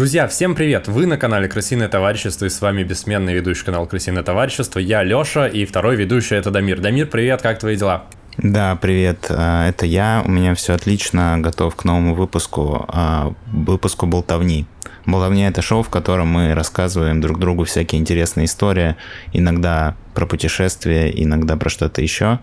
[0.00, 0.88] Друзья, всем привет!
[0.88, 4.78] Вы на канале Крысиное Товарищество и с вами бессменный ведущий канал Крысиное Товарищество.
[4.78, 6.80] Я Лёша и второй ведущий это Дамир.
[6.80, 8.04] Дамир, привет, как твои дела?
[8.38, 14.06] Да, привет, а, это я, у меня все отлично, готов к новому выпуску, а, выпуску
[14.06, 14.64] «Болтовни».
[15.04, 18.96] «Болтовня»— это шоу, в котором мы рассказываем друг другу всякие интересные истории,
[19.34, 22.38] иногда про путешествия, иногда про что-то еще.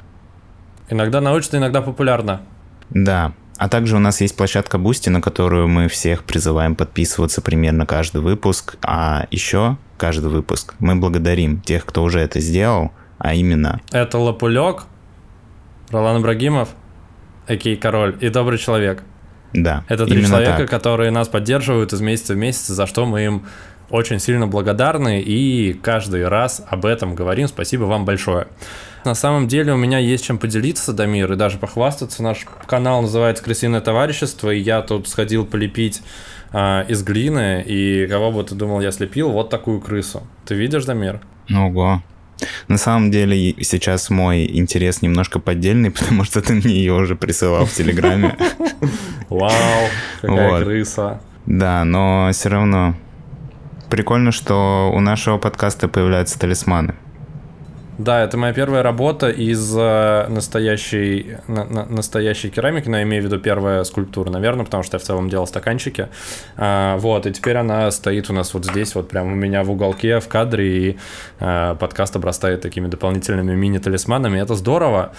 [0.92, 2.42] Иногда научно, иногда популярно.
[2.92, 7.86] Да, а также у нас есть площадка Boosty, на которую мы всех призываем подписываться примерно
[7.86, 8.76] каждый выпуск.
[8.84, 13.82] А еще каждый выпуск мы благодарим тех, кто уже это сделал, а именно...
[13.92, 14.84] Это Лапулек,
[15.90, 16.70] Ролан Ибрагимов,
[17.48, 19.04] Окей Король и Добрый Человек.
[19.54, 20.70] Да, Это три человека, так.
[20.70, 23.46] которые нас поддерживают из месяца в месяц, за что мы им
[23.90, 27.48] очень сильно благодарны и каждый раз об этом говорим.
[27.48, 28.48] Спасибо вам большое.
[29.08, 32.22] На самом деле у меня есть чем поделиться, Дамир, и даже похвастаться.
[32.22, 36.02] Наш канал называется «Крысиное товарищество», и я тут сходил полепить
[36.52, 40.28] а, из глины, и кого бы ты думал, я слепил вот такую крысу.
[40.46, 41.22] Ты видишь, Дамир?
[41.50, 42.04] Ого.
[42.68, 47.66] На самом деле сейчас мой интерес немножко поддельный, потому что ты мне ее уже присылал
[47.66, 48.36] в Телеграме.
[49.30, 49.88] Вау,
[50.20, 51.22] какая крыса.
[51.46, 52.94] Да, но все равно
[53.90, 56.96] прикольно, что у нашего подкаста появляются талисманы.
[57.98, 63.24] Да, это моя первая работа из э, настоящей, на, на, настоящей керамики, но я имею
[63.24, 66.08] в виду первая скульптура, наверное, потому что я в целом делал стаканчики.
[66.58, 69.72] А, вот, и теперь она стоит у нас вот здесь, вот прямо у меня в
[69.72, 70.98] уголке, в кадре, и
[71.40, 74.40] а, подкаст обрастает такими дополнительными мини-талисманами.
[74.40, 75.14] Это здорово.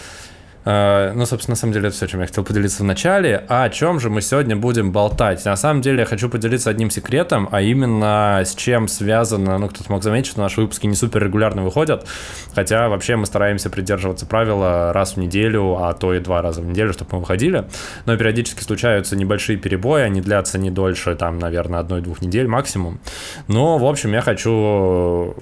[0.65, 3.45] Э, ну, собственно, на самом деле, это все, чем я хотел поделиться в начале.
[3.49, 5.45] А о чем же мы сегодня будем болтать?
[5.45, 9.91] На самом деле, я хочу поделиться одним секретом, а именно с чем связано, ну, кто-то
[9.93, 12.07] мог заметить, что наши выпуски не супер регулярно выходят,
[12.55, 16.67] хотя вообще мы стараемся придерживаться правила раз в неделю, а то и два раза в
[16.67, 17.65] неделю, чтобы мы выходили.
[18.07, 23.01] Но периодически случаются небольшие перебои, они длятся не дольше, там, наверное, одной-двух недель максимум.
[23.47, 25.37] Но, в общем, я хочу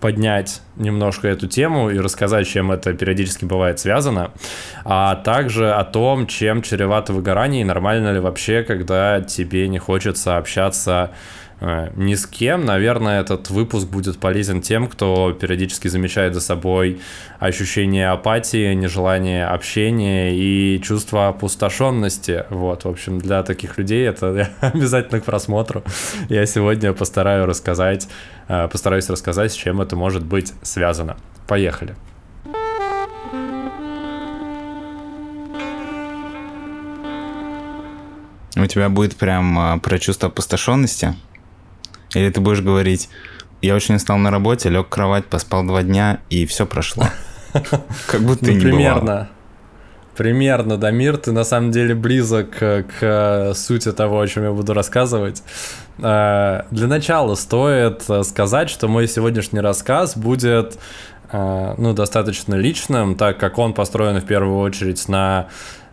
[0.00, 4.30] поднять немножко эту тему и рассказать, чем это периодически бывает связано,
[4.84, 10.36] а также о том, чем чревато выгорание и нормально ли вообще, когда тебе не хочется
[10.36, 11.10] общаться
[11.60, 12.64] ни с кем.
[12.64, 17.00] Наверное, этот выпуск будет полезен тем, кто периодически замечает за собой
[17.38, 22.44] ощущение апатии, нежелание общения и чувство опустошенности.
[22.50, 25.82] Вот, в общем, для таких людей это обязательно к просмотру.
[26.28, 28.08] Я сегодня постараюсь рассказать,
[28.48, 31.16] э, постараюсь рассказать, с чем это может быть связано.
[31.46, 31.94] Поехали.
[38.56, 41.14] У тебя будет прям э, про чувство опустошенности?
[42.14, 43.08] Или ты будешь говорить,
[43.60, 47.04] я очень устал на работе, лег в кровать, поспал два дня, и все прошло.
[48.06, 49.28] Как будто ну, не Примерно.
[50.16, 54.74] Примерно, Дамир, ты на самом деле близок к, к сути того, о чем я буду
[54.74, 55.44] рассказывать.
[55.98, 60.76] Э, для начала стоит сказать, что мой сегодняшний рассказ будет
[61.30, 65.48] э, ну, достаточно личным, так как он построен в первую очередь на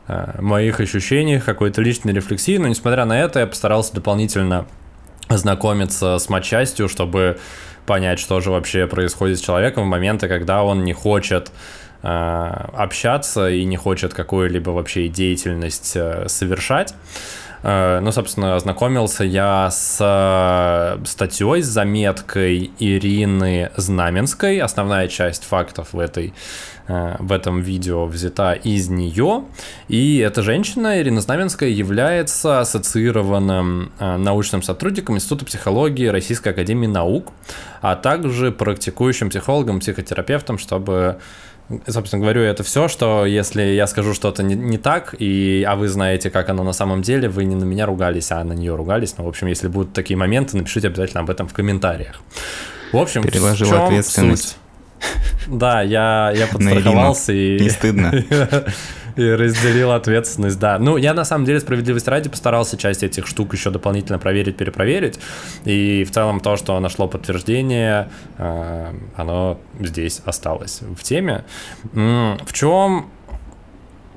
[0.07, 4.65] э, моих ощущениях, какой-то личной рефлексии, но несмотря на это, я постарался дополнительно
[5.27, 7.39] ознакомиться с матчастью, чтобы
[7.85, 11.51] понять, что же вообще происходит с человеком в моменты, когда он не хочет
[12.03, 16.93] э, общаться и не хочет какую-либо вообще деятельность э, совершать.
[17.65, 24.59] Э, ну, собственно, ознакомился я с э, статьей, с заметкой Ирины Знаменской.
[24.59, 26.33] Основная часть фактов в этой
[26.87, 29.45] Э, в этом видео взята из нее.
[29.87, 37.31] И эта женщина, Ирина Знаменская, является ассоциированным научным сотрудником Института психологии Российской Академии Наук,
[37.81, 41.17] а также практикующим психологом, психотерапевтом, чтобы
[41.87, 45.87] Собственно, говорю, это все, что если я скажу что-то не, не так, и, а вы
[45.87, 49.15] знаете, как оно на самом деле, вы не на меня ругались, а на нее ругались.
[49.17, 52.21] Ну, в общем, если будут такие моменты, напишите обязательно об этом в комментариях.
[52.91, 54.49] В общем, Переложил в чем ответственность.
[54.49, 54.57] Суть?
[55.47, 57.59] Да, я, я подстраховался и...
[57.59, 58.13] Не стыдно.
[59.15, 60.77] И разделил ответственность, да.
[60.77, 65.19] Ну, я на самом деле, справедливости ради, постарался часть этих штук еще дополнительно проверить, перепроверить.
[65.63, 71.45] И в целом то, что нашло подтверждение, э, оно здесь осталось в теме.
[71.93, 73.09] В чем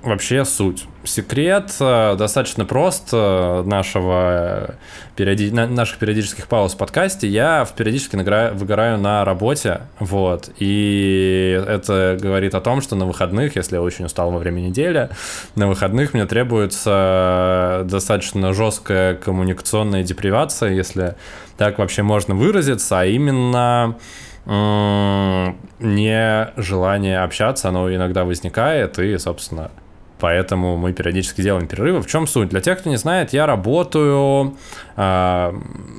[0.09, 0.87] вообще суть?
[1.05, 4.75] Секрет э, достаточно прост э, нашего
[5.17, 5.51] периоди...
[5.51, 7.29] наших периодических пауз в подкасте.
[7.29, 13.77] Я периодически выгораю на работе, вот, и это говорит о том, что на выходных, если
[13.77, 15.09] я очень устал во время недели,
[15.55, 21.15] на выходных мне требуется достаточно жесткая коммуникационная депривация, если
[21.57, 23.97] так вообще можно выразиться, а именно
[25.79, 29.71] не желание общаться, оно иногда возникает, и, собственно,
[30.19, 32.03] поэтому мы периодически делаем перерывы.
[32.03, 32.49] В чем суть?
[32.49, 34.57] Для тех, кто не знает, я работаю
[34.97, 35.53] э,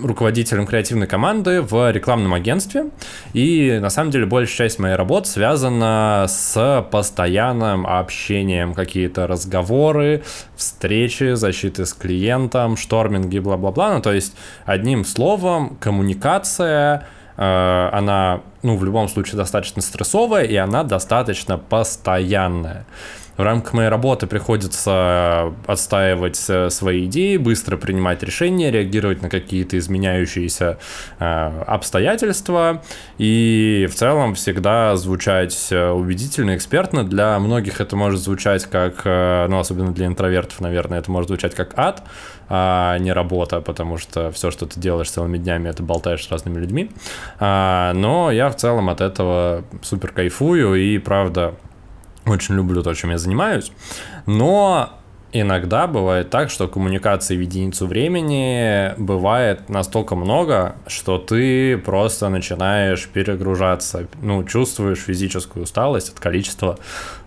[0.03, 2.85] руководителем креативной команды в рекламном агентстве,
[3.33, 10.23] и на самом деле большая часть моей работы связана с постоянным общением, какие-то разговоры,
[10.55, 13.93] встречи, защиты с клиентом, шторминги, бла-бла-бла.
[13.95, 14.35] Ну, то есть,
[14.65, 17.07] одним словом, коммуникация
[17.37, 22.85] э, она, ну, в любом случае достаточно стрессовая, и она достаточно постоянная
[23.39, 29.77] в рамках моей работы приходится отстаивать э, свои идеи, быстро принимать решения, реагировать на какие-то
[29.77, 30.77] изменяющиеся
[31.19, 32.83] э, обстоятельства
[33.17, 37.05] и в целом всегда звучать э, убедительно, экспертно.
[37.05, 41.79] Для многих это может звучать как, ну, особенно для интровертов, наверное, это может звучать как
[41.79, 42.03] ад,
[42.49, 46.59] а не работа, потому что все, что ты делаешь целыми днями, это болтаешь с разными
[46.59, 46.91] людьми.
[47.39, 51.53] А, но я в целом от этого супер кайфую и, правда,
[52.25, 53.71] очень люблю то, чем я занимаюсь.
[54.25, 54.99] Но
[55.31, 63.07] иногда бывает так, что коммуникации в единицу времени бывает настолько много, что ты просто начинаешь
[63.07, 66.79] перегружаться, ну, чувствуешь физическую усталость от количества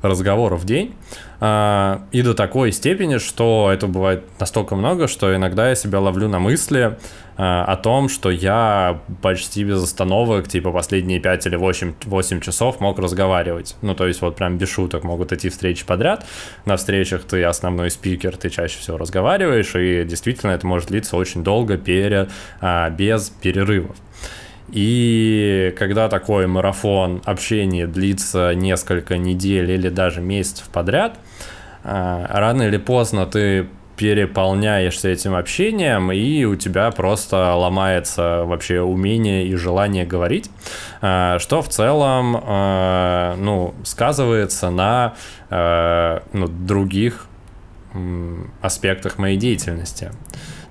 [0.02, 0.94] разговоров в день.
[1.40, 6.28] А, и до такой степени, что это бывает настолько много, что иногда я себя ловлю
[6.28, 6.96] на мысли
[7.36, 12.98] о том, что я почти без остановок, типа последние 5 или 8, 8 часов мог
[12.98, 13.76] разговаривать.
[13.82, 16.26] Ну, то есть вот прям без шуток могут идти встречи подряд.
[16.66, 21.42] На встречах ты основной спикер, ты чаще всего разговариваешь, и действительно это может длиться очень
[21.42, 22.28] долго пере,
[22.60, 23.96] а, без перерывов.
[24.70, 31.18] И когда такой марафон общения длится несколько недель или даже месяцев подряд,
[31.84, 33.68] а, рано или поздно ты
[34.02, 40.50] переполняешься этим общением, и у тебя просто ломается вообще умение и желание говорить,
[41.00, 45.14] а, что в целом а, ну, сказывается на
[46.32, 47.26] ну, других
[48.62, 50.10] аспектах моей деятельности.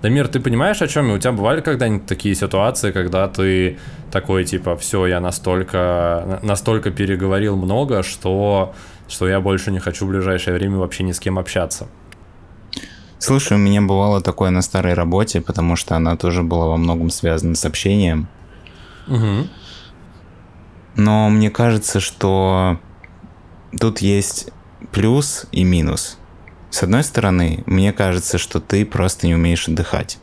[0.02, 1.14] Дамир, ты понимаешь, о чем я?
[1.14, 3.78] У тебя бывали когда-нибудь такие ситуации, когда ты
[4.12, 8.74] такой, типа, все, я настолько, настолько переговорил много, что,
[9.08, 11.88] что я больше не хочу в ближайшее время вообще ни с кем общаться?
[13.22, 17.12] Слушай, у меня бывало такое на старой работе, потому что она тоже была во многом
[17.12, 18.28] связана с общением.
[19.08, 19.48] Угу.
[20.96, 22.80] Но мне кажется, что
[23.80, 24.50] тут есть
[24.92, 26.18] плюс и минус.
[26.72, 30.18] С одной стороны, мне кажется, что ты просто не умеешь отдыхать.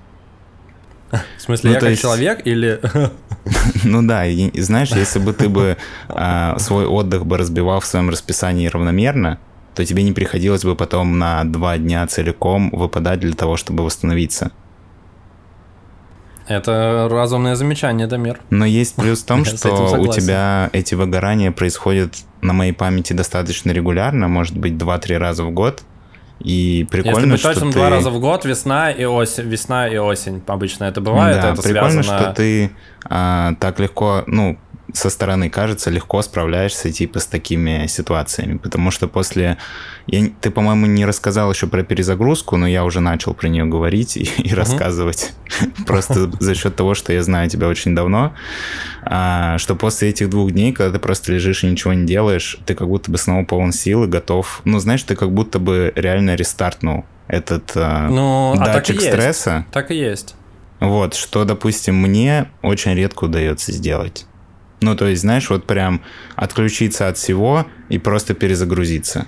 [1.13, 2.03] В смысле, ну, я как есть...
[2.03, 2.81] человек или...
[3.85, 5.77] Ну да, и, знаешь, если бы ты бы
[6.09, 9.39] а, свой отдых бы разбивал в своем расписании равномерно,
[9.79, 14.51] то тебе не приходилось бы потом на два дня целиком выпадать для того, чтобы восстановиться.
[16.49, 18.41] Это разумное замечание, Дамир.
[18.51, 23.71] Но есть плюс в том, что у тебя эти выгорания происходят на моей памяти достаточно
[23.71, 25.85] регулярно, может быть, 2-3 раза в год,
[26.41, 27.79] и прикольно, Если быть точным, ты...
[27.79, 31.41] два раза в год, весна и осень, весна и осень обычно это бывает.
[31.41, 32.19] Да, это прикольно, связано...
[32.19, 32.71] что ты
[33.05, 34.59] а, так легко, ну,
[34.93, 39.59] со стороны кажется, легко справляешься типа с такими ситуациями, потому что после...
[40.07, 44.17] Я, ты, по-моему, не рассказал еще про перезагрузку, но я уже начал про нее говорить
[44.17, 45.33] и, и рассказывать
[45.87, 48.35] просто за счет того, что я знаю тебя очень давно,
[49.03, 52.75] а, что после этих двух дней, когда ты просто лежишь и ничего не делаешь, ты
[52.75, 54.63] как будто бы снова полон сил и готов...
[54.65, 59.67] Ну, знаешь, ты как будто бы реально рестартнул этот а, ну, а датчик так стресса.
[59.71, 60.35] Так и есть.
[60.81, 64.27] Вот, что, допустим, мне очень редко удается сделать.
[64.81, 66.03] Ну, то есть, знаешь, вот прям
[66.37, 69.27] отключиться от всего и просто перезагрузиться.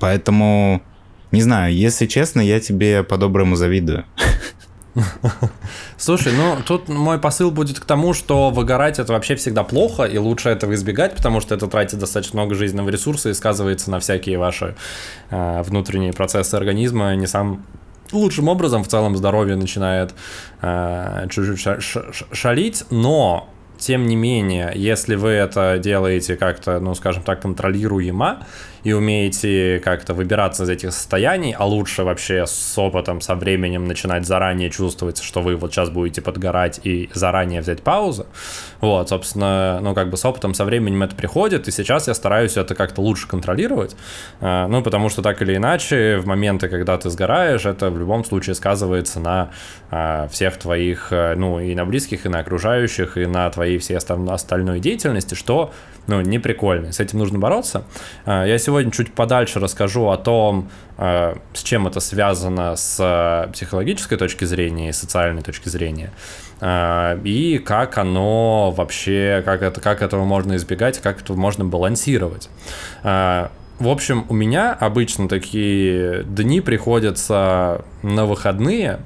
[0.00, 0.82] Поэтому,
[1.30, 4.04] не знаю, если честно, я тебе по-доброму завидую.
[5.96, 10.18] Слушай, ну тут мой посыл будет к тому, что выгорать это вообще всегда плохо, и
[10.18, 14.38] лучше этого избегать, потому что это тратит достаточно много жизненного ресурса и сказывается на всякие
[14.38, 14.74] ваши
[15.30, 17.64] э, внутренние процессы организма не сам
[18.12, 20.14] лучшим образом в целом здоровье начинает
[20.60, 21.82] э, чуть-чуть
[22.32, 23.48] шалить, но
[23.82, 28.46] тем не менее, если вы это делаете как-то, ну, скажем так, контролируемо,
[28.84, 34.26] и умеете как-то выбираться из этих состояний, а лучше вообще с опытом, со временем начинать
[34.26, 38.26] заранее чувствовать, что вы вот сейчас будете подгорать и заранее взять паузу.
[38.80, 42.56] Вот, собственно, ну как бы с опытом, со временем это приходит, и сейчас я стараюсь
[42.56, 43.94] это как-то лучше контролировать,
[44.40, 48.24] э, ну потому что так или иначе в моменты, когда ты сгораешь, это в любом
[48.24, 49.50] случае сказывается на
[49.90, 53.96] э, всех твоих, э, ну и на близких, и на окружающих, и на твоей всей
[53.96, 55.72] остальной деятельности, что
[56.06, 56.92] ну, не прикольно.
[56.92, 57.84] С этим нужно бороться.
[58.24, 60.68] А, я сегодня чуть подальше расскажу о том,
[60.98, 66.12] а, с чем это связано с а, психологической точки зрения и социальной точки зрения.
[67.24, 72.48] И как оно вообще, как, это, как этого можно избегать, как это можно балансировать.
[73.02, 73.48] в
[73.80, 79.00] общем, у меня обычно такие дни приходятся на выходные,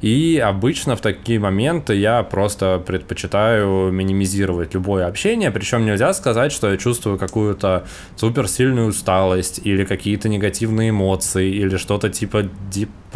[0.00, 5.50] и обычно в такие моменты я просто предпочитаю минимизировать любое общение.
[5.50, 7.86] Причем нельзя сказать, что я чувствую какую-то
[8.16, 12.44] суперсильную усталость или какие-то негативные эмоции или что-то типа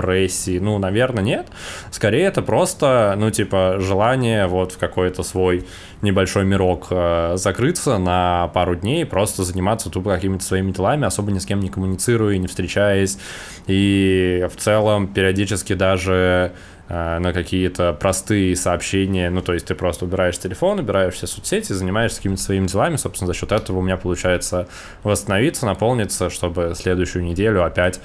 [0.01, 0.59] депрессии.
[0.59, 1.47] Ну, наверное, нет.
[1.91, 5.67] Скорее это просто, ну, типа, желание вот в какой-то свой
[6.03, 11.39] небольшой мирок э, закрыться на пару дней, просто заниматься тупо какими-то своими делами, особо ни
[11.39, 13.19] с кем не коммуницируя, не встречаясь.
[13.67, 16.53] И в целом периодически даже
[16.89, 21.73] э, на какие-то простые сообщения, ну, то есть ты просто убираешь телефон, убираешь все соцсети,
[21.73, 24.69] занимаешься какими-то своими делами, собственно, за счет этого у меня получается
[25.03, 28.01] восстановиться, наполниться, чтобы следующую неделю опять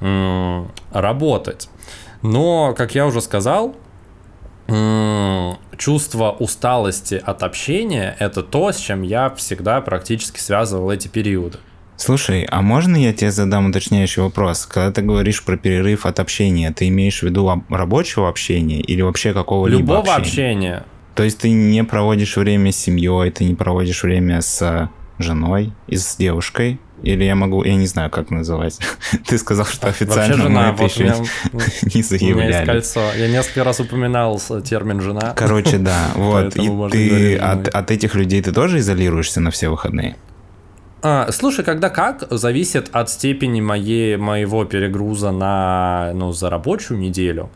[0.00, 1.68] работать.
[2.22, 3.76] Но, как я уже сказал,
[5.76, 11.58] чувство усталости от общения– это то, с чем я всегда практически связывал эти периоды.
[11.96, 14.64] Слушай, а можно я тебе задам уточняющий вопрос?
[14.64, 19.34] Когда ты говоришь про перерыв от общения, ты имеешь в виду рабочего общения или вообще
[19.34, 20.76] какого-либо Любого общения?
[20.76, 20.84] общения.
[21.14, 24.88] То есть ты не проводишь время с семьей, ты не проводишь время с
[25.18, 28.78] женой и с девушкой, или я могу, я не знаю, как называть.
[29.26, 31.14] Ты сказал, что официально Вообще жена, мы это вот еще меня,
[31.94, 32.32] не заявляли.
[32.32, 33.00] У меня есть кольцо.
[33.16, 35.32] Я несколько раз упоминал термин «жена».
[35.36, 36.10] Короче, да.
[36.14, 36.56] Вот.
[36.56, 40.16] И ты от, от этих людей ты тоже изолируешься на все выходные?
[41.02, 47.50] А, слушай, когда как, зависит от степени моей, моего перегруза на, ну, за рабочую неделю.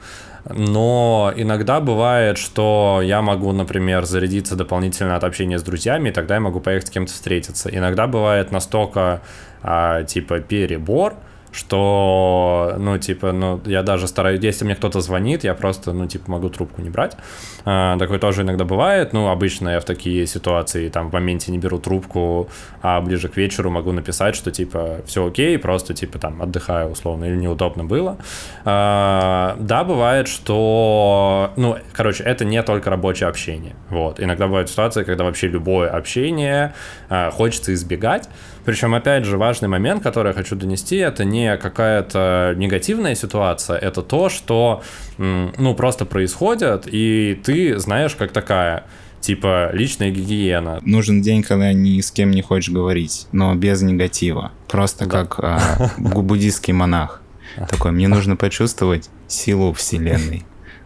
[0.48, 6.34] Но иногда бывает, что я могу, например, зарядиться дополнительно от общения с друзьями, и тогда
[6.34, 7.70] я могу поехать с кем-то встретиться.
[7.70, 9.22] Иногда бывает настолько,
[9.62, 11.16] а, типа, перебор,
[11.54, 16.30] что, ну, типа, ну, я даже стараюсь, если мне кто-то звонит, я просто, ну, типа,
[16.30, 17.16] могу трубку не брать.
[17.64, 21.58] А, такое тоже иногда бывает, ну, обычно я в такие ситуации, там, в моменте не
[21.58, 22.48] беру трубку,
[22.82, 27.24] а ближе к вечеру могу написать, что, типа, все окей, просто, типа, там, отдыхаю, условно,
[27.24, 28.18] или неудобно было.
[28.64, 34.18] А, да, бывает, что, ну, короче, это не только рабочее общение, вот.
[34.18, 36.74] Иногда бывают ситуации, когда вообще любое общение
[37.08, 38.28] а, хочется избегать,
[38.64, 44.02] причем, опять же, важный момент, который я хочу донести, это не какая-то негативная ситуация, это
[44.02, 44.82] то, что,
[45.18, 48.84] ну, просто происходит, и ты знаешь, как такая
[49.20, 50.80] типа личная гигиена.
[50.82, 54.52] Нужен день, когда ни с кем не хочешь говорить, но без негатива.
[54.68, 55.10] Просто да.
[55.10, 57.22] как а, буддийский монах.
[57.70, 60.44] Такой, мне нужно почувствовать силу Вселенной.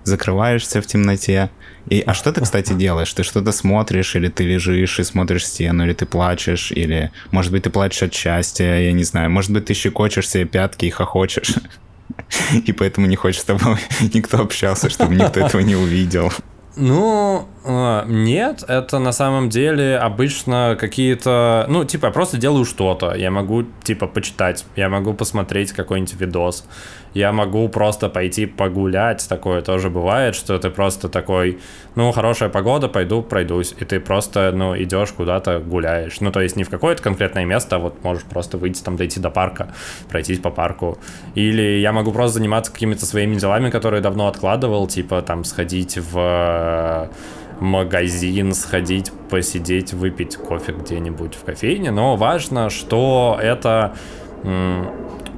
[0.08, 1.50] Закрываешься в темноте,
[1.90, 3.12] и, а что ты, кстати, делаешь?
[3.12, 7.62] Ты что-то смотришь, или ты лежишь и смотришь стену, или ты плачешь, или, может быть,
[7.62, 9.30] ты плачешь от счастья, я не знаю.
[9.30, 11.54] Может быть, ты щекочешь себе пятки и хохочешь.
[12.66, 13.76] И поэтому не хочешь с тобой
[14.14, 16.32] никто общался, чтобы никто этого не увидел.
[16.76, 23.14] Ну, нет, это на самом деле обычно какие-то, ну, типа, я просто делаю что-то.
[23.14, 26.64] Я могу, типа, почитать, я могу посмотреть какой-нибудь видос,
[27.14, 31.58] я могу просто пойти погулять, такое тоже бывает, что ты просто такой,
[31.94, 36.20] ну, хорошая погода, пойду пройдусь, и ты просто, ну, идешь куда-то гуляешь.
[36.20, 39.20] Ну, то есть не в какое-то конкретное место, а вот можешь просто выйти там, дойти
[39.20, 39.74] до парка,
[40.08, 40.98] пройтись по парку.
[41.34, 47.10] Или я могу просто заниматься какими-то своими делами, которые давно откладывал, типа, там, сходить в
[47.60, 53.94] магазин, сходить, посидеть, выпить кофе где-нибудь в кофейне, но важно, что это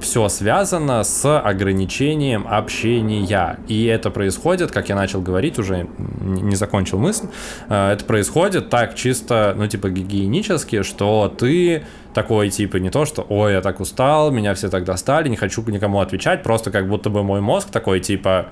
[0.01, 3.59] все связано с ограничением общения.
[3.67, 5.87] И это происходит, как я начал говорить, уже
[6.19, 7.27] не закончил мысль,
[7.69, 13.25] э, это происходит так чисто, ну, типа, гигиенически, что ты такой, типа, не то, что,
[13.29, 17.09] ой, я так устал, меня все так достали, не хочу никому отвечать, просто как будто
[17.09, 18.47] бы мой мозг такой, типа,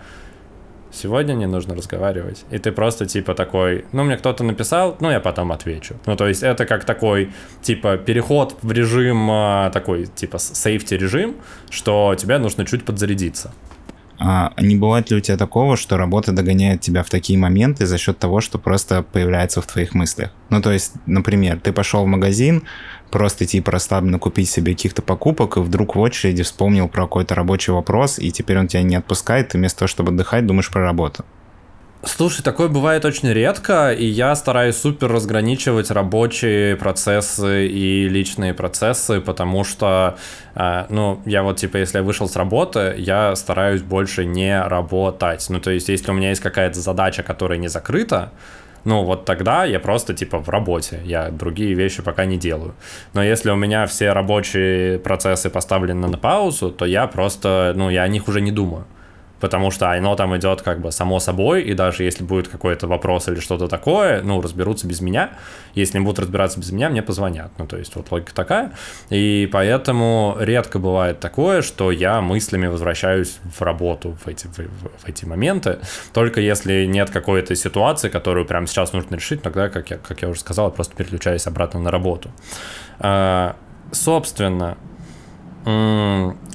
[0.91, 2.46] сегодня не нужно разговаривать.
[2.51, 5.96] И ты просто типа такой, ну, мне кто-то написал, ну, я потом отвечу.
[6.05, 7.31] Ну, то есть это как такой,
[7.62, 11.36] типа, переход в режим, а, такой, типа, сейфти режим,
[11.69, 13.51] что тебе нужно чуть подзарядиться.
[14.22, 17.98] А не бывает ли у тебя такого, что работа догоняет тебя в такие моменты за
[17.98, 20.31] счет того, что просто появляется в твоих мыслях?
[20.50, 22.63] Ну, то есть, например, ты пошел в магазин,
[23.10, 27.72] просто типа расслабленно купить себе каких-то покупок, и вдруг в очереди вспомнил про какой-то рабочий
[27.72, 31.25] вопрос, и теперь он тебя не отпускает, ты вместо того, чтобы отдыхать, думаешь про работу.
[32.01, 39.20] Слушай, такое бывает очень редко, и я стараюсь супер разграничивать рабочие процессы и личные процессы,
[39.20, 40.18] потому что,
[40.56, 45.46] э, ну, я вот, типа, если я вышел с работы, я стараюсь больше не работать.
[45.50, 48.32] Ну, то есть, если у меня есть какая-то задача, которая не закрыта,
[48.86, 51.00] ну, вот тогда я просто, типа, в работе.
[51.03, 52.74] Я другие вещи пока не делаю.
[53.13, 58.03] Но если у меня все рабочие процессы поставлены на паузу, то я просто, ну, я
[58.03, 58.86] о них уже не думаю.
[59.39, 63.27] Потому что оно там идет как бы само собой, и даже если будет какой-то вопрос
[63.27, 65.31] или что-то такое, ну, разберутся без меня.
[65.75, 67.51] Если будут разбираться без меня, мне позвонят.
[67.58, 68.72] Ну, то есть вот логика такая.
[69.10, 75.08] И поэтому редко бывает такое, что я мыслями возвращаюсь в работу в эти, в, в
[75.08, 75.79] эти моменты.
[76.13, 80.29] Только если нет какой-то ситуации, которую прямо сейчас нужно решить, тогда, как я, как я
[80.29, 82.31] уже сказал, я просто переключаюсь обратно на работу.
[83.00, 83.55] А,
[83.91, 84.77] собственно,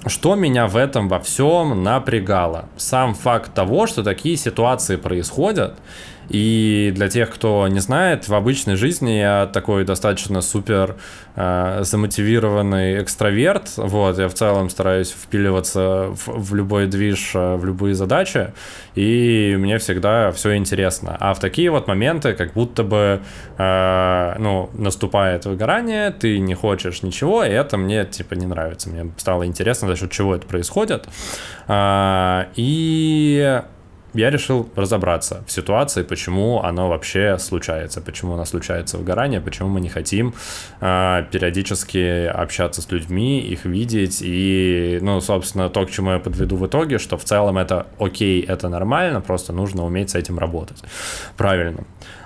[0.06, 2.66] что меня в этом во всем напрягало?
[2.76, 5.76] Сам факт того, что такие ситуации происходят,
[6.28, 10.96] и для тех, кто не знает, в обычной жизни я такой достаточно супер
[11.36, 13.72] э, замотивированный экстраверт.
[13.76, 18.52] Вот, я в целом стараюсь впиливаться в, в любой движ, э, в любые задачи,
[18.94, 21.16] и мне всегда все интересно.
[21.20, 23.20] А в такие вот моменты, как будто бы,
[23.58, 28.88] э, ну, наступает выгорание, ты не хочешь ничего, и это мне, типа, не нравится.
[28.88, 31.06] Мне стало интересно, за счет чего это происходит.
[31.68, 33.62] Э, и
[34.14, 39.68] я решил разобраться в ситуации, почему оно вообще случается, почему у нас случается выгорание, почему
[39.68, 40.34] мы не хотим
[40.80, 44.20] э, периодически общаться с людьми, их видеть.
[44.22, 48.42] И, ну, собственно, то, к чему я подведу в итоге, что в целом это окей,
[48.42, 50.82] это нормально, просто нужно уметь с этим работать.
[51.36, 51.84] Правильно.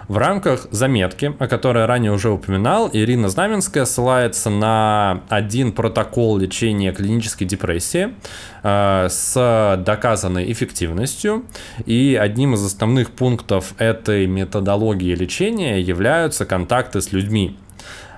[0.09, 6.93] В рамках заметки, о которой ранее уже упоминал, Ирина Знаменская ссылается на один протокол лечения
[6.93, 8.15] клинической депрессии
[8.63, 11.45] э, с доказанной эффективностью.
[11.85, 17.59] И одним из основных пунктов этой методологии лечения являются контакты с людьми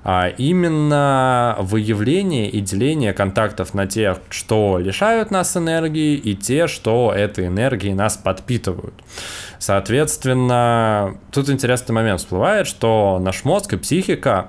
[0.02, 7.12] а именно выявление и деление контактов на тех, что лишают нас энергии, и те, что
[7.14, 8.94] этой энергией нас подпитывают.
[9.58, 14.48] Соответственно, тут интересный момент всплывает, что наш мозг и психика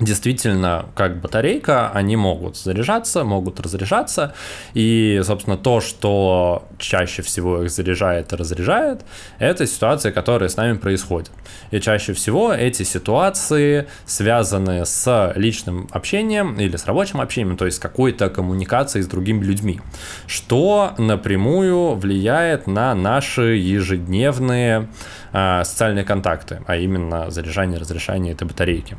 [0.00, 4.34] действительно, как батарейка, они могут заряжаться, могут разряжаться,
[4.74, 9.02] и, собственно, то, что чаще всего их заряжает и разряжает,
[9.38, 11.30] это ситуации, которые с нами происходят.
[11.70, 17.78] И чаще всего эти ситуации связаны с личным общением или с рабочим общением, то есть
[17.78, 19.80] какой-то коммуникацией с другими людьми,
[20.26, 24.88] что напрямую влияет на наши ежедневные
[25.32, 28.96] э, социальные контакты, а именно заряжание разрешение этой батарейки.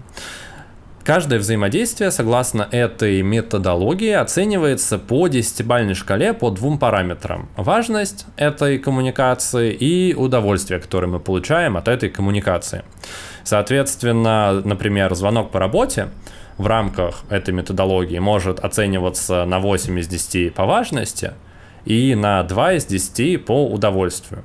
[1.06, 7.48] Каждое взаимодействие, согласно этой методологии, оценивается по десятибальной шкале по двум параметрам.
[7.56, 12.82] Важность этой коммуникации и удовольствие, которое мы получаем от этой коммуникации.
[13.44, 16.10] Соответственно, например, звонок по работе
[16.58, 21.34] в рамках этой методологии может оцениваться на 8 из 10 по важности
[21.86, 24.44] и на 2 из 10 по удовольствию.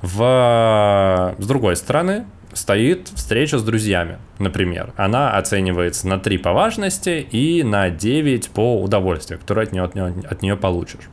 [0.00, 1.34] В...
[1.38, 4.92] С другой стороны, стоит встреча с друзьями, например.
[4.96, 9.94] Она оценивается на 3 по важности и на 9 по удовольствию, которое от нее, от
[9.94, 11.08] нее, от нее получишь.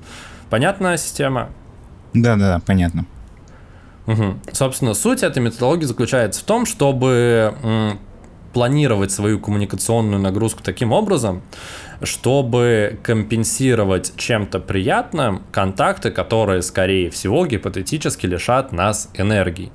[0.50, 1.50] Понятная система?
[2.13, 3.06] Да-да, понятно.
[4.08, 4.39] Угу.
[4.54, 8.00] Собственно, суть этой методологии заключается в том, чтобы м,
[8.54, 11.41] планировать свою коммуникационную нагрузку таким образом,
[12.02, 19.71] чтобы компенсировать чем-то приятным контакты, которые, скорее всего, гипотетически лишат нас энергии.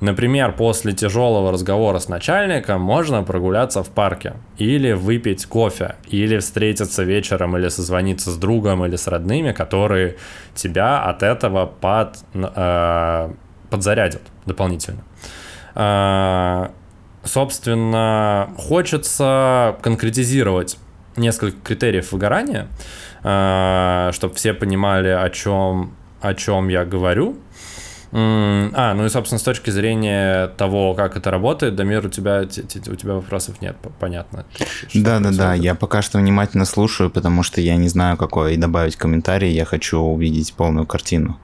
[0.00, 7.02] Например, после тяжелого разговора с начальником можно прогуляться в парке, или выпить кофе, или встретиться
[7.02, 10.16] вечером, или созвониться с другом, или с родными, которые
[10.54, 13.30] тебя от этого под, э,
[13.68, 15.02] подзарядят дополнительно.
[15.74, 16.68] Э,
[17.22, 20.78] собственно, хочется конкретизировать
[21.16, 22.68] несколько критериев выгорания,
[23.22, 27.36] э, чтобы все понимали, о чем, о чем я говорю.
[28.12, 32.94] А, ну и, собственно, с точки зрения того, как это работает, Дамир, у тебя, у
[32.94, 34.46] тебя вопросов нет, понятно.
[34.94, 39.64] Да-да-да, я пока что внимательно слушаю, потому что я не знаю, какой добавить комментарий, я
[39.64, 41.38] хочу увидеть полную картину.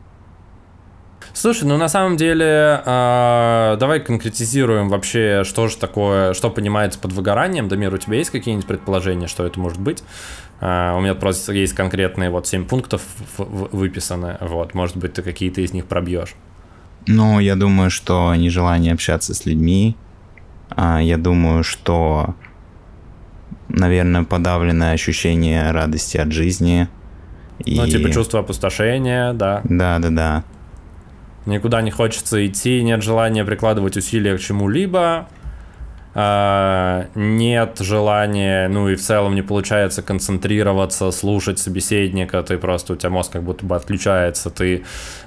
[1.37, 7.12] Слушай, ну на самом деле, э, давай конкретизируем вообще, что же такое, что понимается под
[7.12, 7.68] выгоранием.
[7.68, 10.02] Дамир, у тебя есть какие-нибудь предположения, что это может быть?
[10.61, 13.02] Э, у меня просто есть конкретные вот 7 пунктов
[13.37, 16.35] выписаны, вот, может быть, ты какие-то из них пробьешь.
[17.07, 19.97] Ну, я думаю, что нежелание общаться с людьми.
[20.71, 22.35] А, я думаю, что,
[23.69, 26.88] наверное, подавленное ощущение радости от жизни.
[27.64, 27.77] И...
[27.77, 29.61] Ну, типа чувство опустошения, да.
[29.64, 30.45] Да, да, да.
[31.47, 35.29] Никуда не хочется идти, нет желания прикладывать усилия к чему-либо.
[36.18, 42.96] А, нет желания, ну и в целом не получается концентрироваться, слушать собеседника, ты просто, у
[42.96, 44.85] тебя мозг как будто бы отключается, ты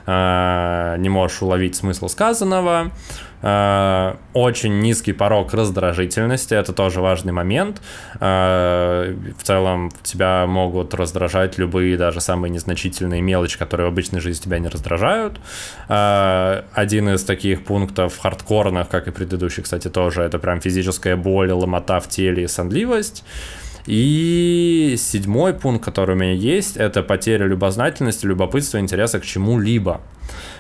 [0.08, 2.88] а, не можешь уловить смысл сказанного.
[2.88, 7.82] Э, очень низкий порог раздражительности, это тоже важный момент.
[8.20, 14.44] Э, в целом тебя могут раздражать любые, даже самые незначительные мелочи, которые в обычной жизни
[14.44, 15.40] тебя не раздражают.
[15.88, 21.52] Э, один из таких пунктов хардкорных, как и предыдущий, кстати, тоже, это прям физическая боль,
[21.52, 23.24] ломота в теле и сонливость.
[23.86, 30.02] И седьмой пункт, который у меня есть, это потеря любознательности, любопытства, интереса к чему-либо.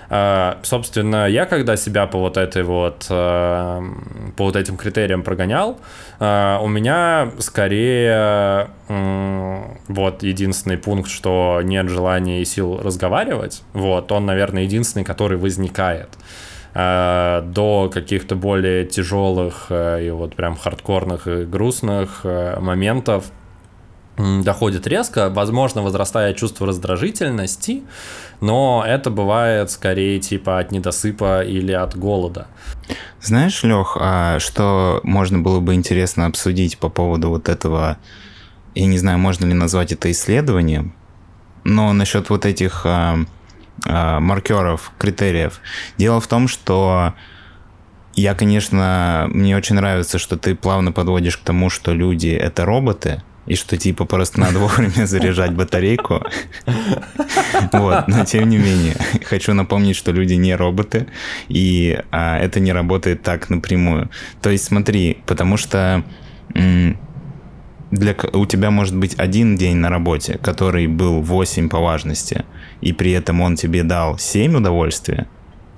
[0.09, 5.79] Uh, собственно, я когда себя по вот этой вот, uh, по вот этим критериям прогонял,
[6.19, 8.69] uh, у меня скорее
[9.87, 16.09] вот единственный пункт, что нет желания и сил разговаривать, вот, он, наверное, единственный, который возникает.
[16.73, 23.31] До каких-то более тяжелых э, и вот прям хардкорных и грустных э, моментов
[24.19, 27.83] доходит резко, возможно, возрастая чувство раздражительности,
[28.41, 32.47] но это бывает скорее типа от недосыпа или от голода.
[33.21, 37.97] Знаешь, Лех, а что можно было бы интересно обсудить по поводу вот этого,
[38.75, 40.93] я не знаю, можно ли назвать это исследованием,
[41.63, 43.19] но насчет вот этих а,
[43.85, 45.61] э, маркеров, критериев.
[45.97, 47.13] Дело в том, что
[48.15, 53.21] я, конечно, мне очень нравится, что ты плавно подводишь к тому, что люди— это роботы,
[53.49, 56.23] и что типа просто надо вовремя заряжать батарейку.
[57.73, 61.07] Вот, но тем не менее, хочу напомнить, что люди не роботы,
[61.49, 64.09] и а, это не работает так напрямую.
[64.41, 66.03] То есть смотри, потому что
[66.53, 72.45] для, у тебя может быть один день на работе, который был 8 по важности,
[72.81, 75.27] и при этом он тебе дал 7 удовольствия,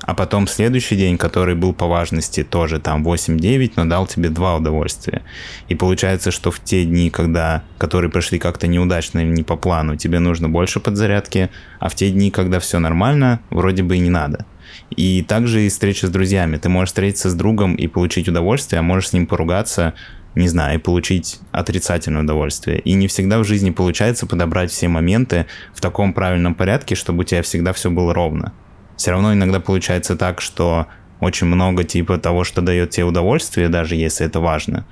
[0.02, 4.56] а потом следующий день, который был по важности тоже там 8-9, но дал тебе 2
[4.58, 5.22] удовольствия.
[5.70, 9.96] И получается, что в те дни, когда, которые прошли как-то неудачно или не по плану,
[9.96, 14.10] тебе нужно больше подзарядки, а в те дни, когда все нормально, вроде бы и не
[14.10, 14.46] надо.
[14.90, 16.58] И также и встреча с друзьями.
[16.58, 19.94] Ты можешь встретиться с другом и получить удовольствие, а можешь с ним поругаться,
[20.34, 22.80] не знаю, и получить отрицательное удовольствие.
[22.80, 27.24] И не всегда в жизни получается подобрать все моменты в таком правильном порядке, чтобы у
[27.24, 28.54] тебя всегда все было ровно.
[29.02, 30.86] Все равно иногда получается так, что
[31.22, 34.86] очень много типа того, что дает тебе удовольствие, даже если это важно.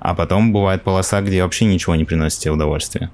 [0.00, 3.10] А потом бывает полоса, где вообще ничего не приносит тебе удовольствия.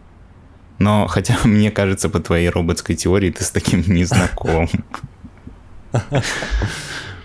[0.81, 4.69] Но хотя мне кажется, по твоей роботской теории ты с таким не знаком.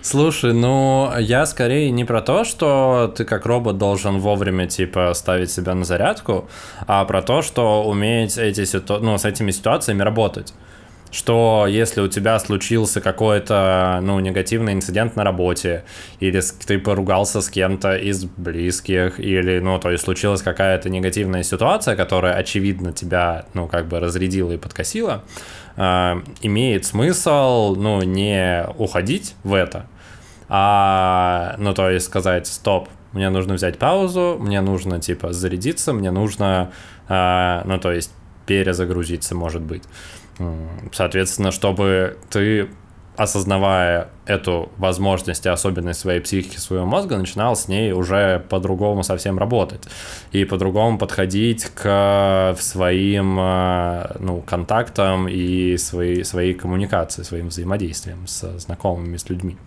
[0.04, 5.50] Слушай, ну я скорее не про то, что ты как робот должен вовремя типа ставить
[5.50, 6.48] себя на зарядку,
[6.86, 9.00] а про то, что уметь эти ситу...
[9.00, 10.54] ну, с этими ситуациями работать
[11.16, 15.86] что если у тебя случился какой-то, ну, негативный инцидент на работе,
[16.20, 21.96] или ты поругался с кем-то из близких, или, ну, то есть случилась какая-то негативная ситуация,
[21.96, 25.24] которая, очевидно, тебя, ну, как бы разрядила и подкосила,
[25.78, 29.86] э, имеет смысл, ну, не уходить в это,
[30.50, 36.12] а, ну, то есть сказать, стоп, мне нужно взять паузу, мне нужно, типа, зарядиться, мне
[36.12, 36.72] нужно,
[37.08, 38.12] э, ну, то есть
[38.46, 39.84] перезагрузиться, может быть.
[40.92, 42.68] Соответственно, чтобы ты,
[43.16, 49.38] осознавая эту возможность и особенность своей психики, своего мозга, начинал с ней уже по-другому совсем
[49.40, 49.84] работать
[50.32, 58.60] и по-другому подходить к своим э, ну, контактам и своей, своей коммуникации, своим взаимодействием с
[58.60, 59.58] знакомыми, с людьми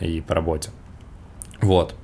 [0.00, 0.70] и по работе.
[1.62, 1.94] Вот.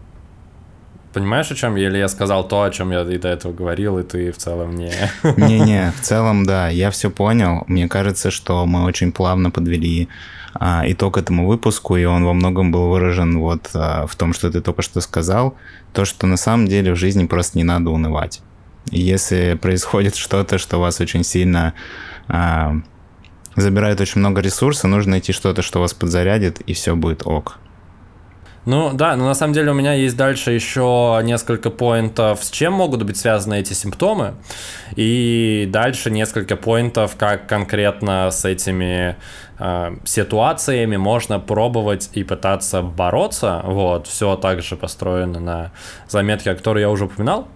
[1.12, 1.88] Понимаешь, о чем я?
[1.88, 4.76] Или я сказал то, о чем я и до этого говорил, и ты в целом
[4.76, 4.92] не...
[5.36, 7.64] Не-не, в целом, да, я все понял.
[7.66, 10.08] Мне кажется, что мы очень плавно подвели
[10.54, 14.50] а, итог этому выпуску, и он во многом был выражен вот а, в том, что
[14.52, 15.56] ты только что сказал,
[15.92, 18.40] то, что на самом деле в жизни просто не надо унывать.
[18.90, 21.74] Если происходит что-то, что вас очень сильно
[22.28, 22.76] а,
[23.56, 27.58] забирает очень много ресурса, нужно найти что-то, что вас подзарядит, и все будет ок.
[28.66, 32.74] Ну да, но на самом деле у меня есть дальше еще несколько поинтов, с чем
[32.74, 34.34] могут быть связаны эти симптомы,
[34.96, 39.16] и дальше несколько поинтов, как конкретно с этими
[39.58, 43.62] э, ситуациями можно пробовать и пытаться бороться.
[43.64, 45.72] Вот, все также построено на
[46.08, 47.48] заметке, которую я уже упоминал.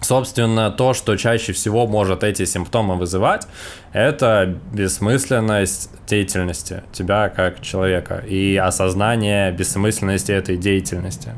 [0.00, 3.48] Собственно, то, что чаще всего может эти симптомы вызывать,
[3.92, 11.32] это бессмысленность деятельности тебя как человека и осознание бессмысленности этой деятельности.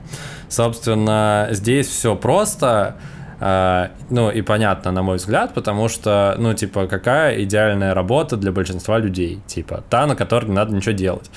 [0.48, 2.96] Собственно, здесь все просто,
[3.40, 8.50] э, ну и понятно, на мой взгляд, потому что, ну, типа, какая идеальная работа для
[8.50, 9.40] большинства людей?
[9.46, 11.30] Типа, та, на которой не надо ничего делать.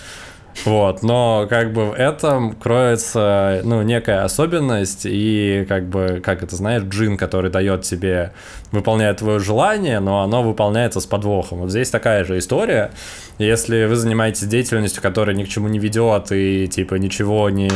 [0.65, 6.55] Вот, но как бы в этом кроется, ну, некая особенность, и как бы, как это
[6.55, 8.31] знаешь, джин, который дает тебе,
[8.71, 11.59] выполняет твое желание, но оно выполняется с подвохом.
[11.59, 12.91] Вот здесь такая же история.
[13.39, 17.71] Если вы занимаетесь деятельностью, которая ни к чему не ведет и, типа, ничего не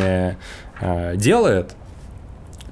[0.82, 1.76] э, делает,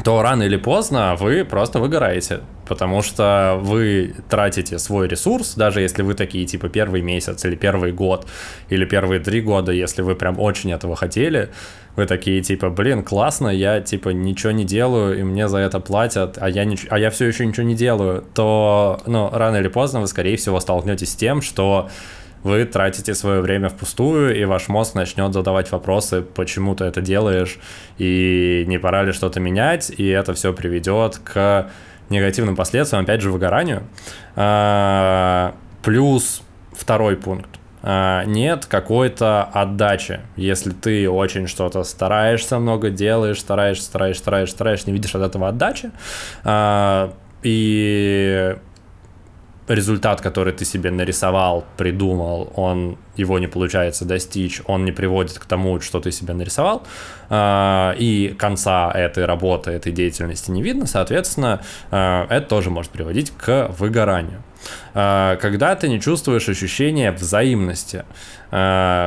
[0.03, 6.01] то рано или поздно вы просто выгораете потому что вы тратите свой ресурс, даже если
[6.01, 8.25] вы такие, типа, первый месяц или первый год,
[8.69, 11.49] или первые три года, если вы прям очень этого хотели,
[11.95, 16.38] вы такие, типа, блин, классно, я, типа, ничего не делаю, и мне за это платят,
[16.39, 20.01] а я, нич- а я все еще ничего не делаю, то, ну, рано или поздно
[20.01, 21.89] вы, скорее всего, столкнетесь с тем, что
[22.43, 27.58] вы тратите свое время впустую, и ваш мозг начнет задавать вопросы, почему ты это делаешь,
[27.97, 31.69] и не пора ли что-то менять, и это все приведет к
[32.10, 33.84] негативным последствиям, опять же, выгоранию.
[34.36, 37.49] А, плюс второй пункт.
[37.82, 40.19] А, нет какой-то отдачи.
[40.36, 45.49] Если ты очень что-то стараешься, много делаешь, стараешься, стараешься, стараешься, стараешься, не видишь от этого
[45.49, 45.91] отдачи,
[46.43, 48.56] а, и
[49.67, 55.45] результат, который ты себе нарисовал, придумал, он его не получается достичь, он не приводит к
[55.45, 56.84] тому, что ты себе нарисовал,
[57.30, 63.32] а, и конца этой работы, этой деятельности не видно, соответственно, а, это тоже может приводить
[63.32, 64.43] к выгоранию.
[64.93, 68.06] А, когда ты не чувствуешь ощущения взаимности,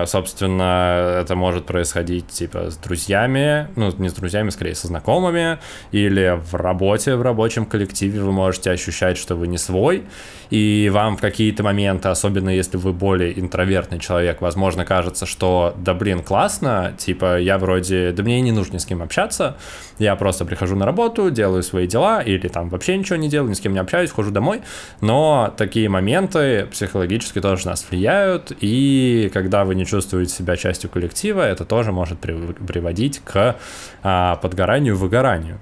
[0.07, 5.59] собственно, это может происходить типа с друзьями, ну не с друзьями, скорее со знакомыми,
[5.93, 10.03] или в работе, в рабочем коллективе вы можете ощущать, что вы не свой,
[10.51, 15.95] и вам в какие-то моменты, особенно если вы более интровертный человек, возможно, кажется, что да
[15.95, 19.59] блин, классно, типа я вроде, да мне не нужно ни с кем общаться,
[20.01, 23.55] я просто прихожу на работу, делаю свои дела, или там вообще ничего не делаю, ни
[23.55, 24.63] с кем не общаюсь, хожу домой,
[25.01, 31.43] но такие моменты психологически тоже нас влияют, и когда вы не чувствуете себя частью коллектива,
[31.43, 33.57] это тоже может приводить к
[34.03, 35.59] а, подгоранию, выгоранию.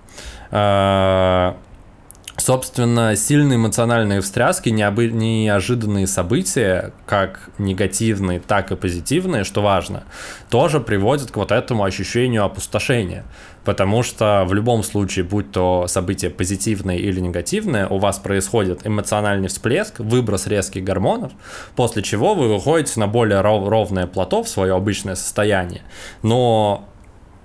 [2.37, 5.07] Собственно, сильные эмоциональные встряски, необы...
[5.09, 10.03] неожиданные события, как негативные, так и позитивные, что важно,
[10.51, 13.25] тоже приводят к вот этому ощущению опустошения.
[13.65, 19.49] Потому что в любом случае, будь то событие позитивное или негативное, у вас происходит эмоциональный
[19.49, 21.33] всплеск, выброс резких гормонов,
[21.77, 25.83] после чего вы выходите на более ровное плато в свое обычное состояние.
[26.23, 26.89] Но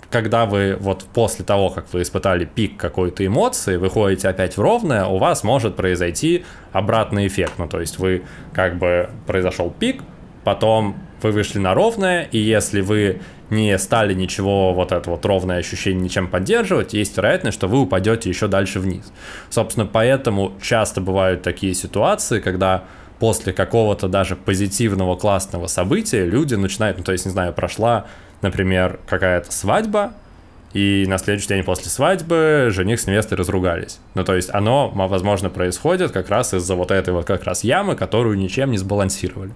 [0.10, 5.06] когда вы вот после того, как вы испытали пик какой-то эмоции, выходите опять в ровное,
[5.06, 7.54] у вас может произойти обратный эффект.
[7.58, 10.02] Ну, то есть вы как бы произошел пик,
[10.44, 15.58] потом вы вышли на ровное, и если вы не стали ничего, вот это вот ровное
[15.58, 19.12] ощущение ничем поддерживать, есть вероятность, что вы упадете еще дальше вниз.
[19.50, 22.86] Собственно, поэтому часто бывают такие ситуации, когда
[23.20, 28.06] после какого-то даже позитивного классного события люди начинают, ну то есть, не знаю, прошла
[28.42, 30.14] например, какая-то свадьба,
[30.74, 34.00] и на следующий день после свадьбы жених с невестой разругались.
[34.14, 37.96] Ну, то есть оно, возможно, происходит как раз из-за вот этой вот как раз ямы,
[37.96, 39.52] которую ничем не сбалансировали.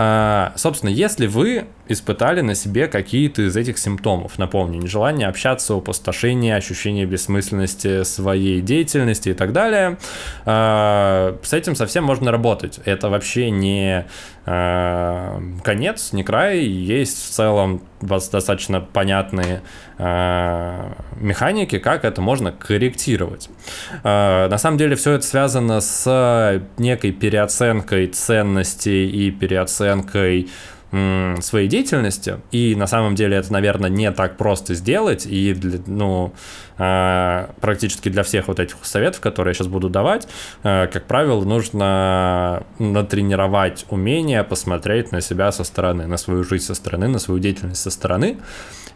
[0.00, 6.54] А, собственно, если вы испытали на себе какие-то из этих симптомов, напомню, нежелание общаться, опустошение,
[6.54, 9.98] ощущение бессмысленности своей деятельности и так далее,
[10.44, 12.78] а, с этим совсем можно работать.
[12.84, 14.06] Это вообще не
[14.46, 16.60] а, конец, не край.
[16.60, 19.62] Есть в целом достаточно понятные
[19.98, 23.50] механики, как это можно корректировать.
[24.04, 30.48] На самом деле все это связано с некой переоценкой ценностей и переоценкой оценкой
[30.90, 35.54] своей деятельности, и на самом деле это, наверное, не так просто сделать, и,
[35.86, 36.32] ну,
[36.78, 40.28] практически для всех вот этих советов, которые я сейчас буду давать,
[40.62, 46.74] э, как правило, нужно натренировать умение посмотреть на себя со стороны, на свою жизнь со
[46.74, 48.38] стороны, на свою деятельность со стороны,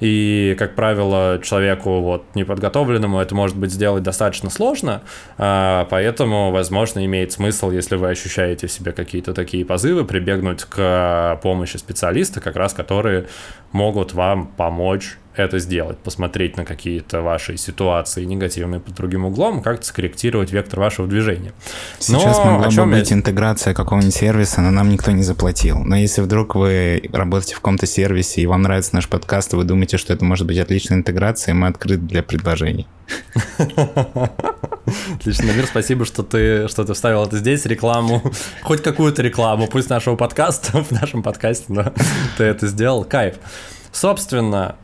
[0.03, 5.03] и, как правило, человеку вот неподготовленному это может быть сделать достаточно сложно,
[5.39, 11.39] а, поэтому, возможно, имеет смысл, если вы ощущаете в себе какие-то такие позывы, прибегнуть к
[11.43, 13.29] помощи специалиста, как раз которые
[13.71, 19.87] могут вам помочь это сделать, посмотреть на какие-то ваши ситуации негативные под другим углом, как-то
[19.87, 21.53] скорректировать вектор вашего движения.
[21.99, 23.17] Сейчас но могла бы быть я...
[23.17, 25.79] интеграция какого-нибудь сервиса, но нам никто не заплатил.
[25.79, 29.65] Но если вдруг вы работаете в каком-то сервисе и вам нравится наш подкаст, и вы
[29.65, 32.87] думаете, что это может быть отличная интеграция, мы открыты для предложений.
[35.15, 38.23] Отлично, Намир, спасибо, что ты, что ты вставил это здесь, рекламу,
[38.63, 41.93] хоть какую-то рекламу, пусть нашего подкаста, в нашем подкасте, но
[42.37, 43.37] ты это сделал, кайф.
[43.93, 44.77] Собственно,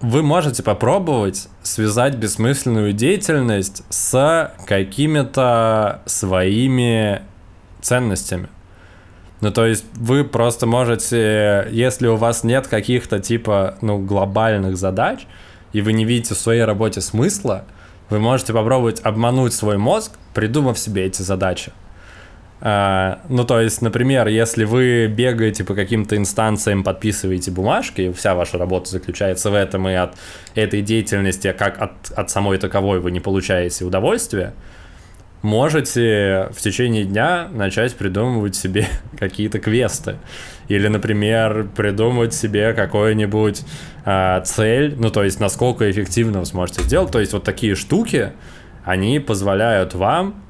[0.00, 7.22] вы можете попробовать связать бессмысленную деятельность с какими-то своими
[7.82, 8.48] ценностями.
[9.40, 15.26] Ну, то есть вы просто можете, если у вас нет каких-то типа, ну, глобальных задач,
[15.72, 17.64] и вы не видите в своей работе смысла,
[18.10, 21.72] вы можете попробовать обмануть свой мозг, придумав себе эти задачи.
[22.62, 28.58] А, ну, то есть, например, если вы бегаете по каким-то инстанциям, подписываете бумажки, вся ваша
[28.58, 30.16] работа заключается в этом, и от
[30.54, 34.52] этой деятельности, как от, от самой таковой вы не получаете удовольствия,
[35.40, 38.86] можете в течение дня начать придумывать себе
[39.18, 40.16] какие-то квесты.
[40.68, 43.62] Или, например, придумать себе какую-нибудь
[44.04, 47.10] э, цель, ну, то есть, насколько эффективно вы сможете сделать.
[47.10, 48.32] То есть, вот такие штуки,
[48.84, 50.42] они позволяют вам